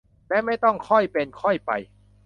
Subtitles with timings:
[0.29, 1.71] และไม่ต้อง "ค่อยเป็นค่อยไป"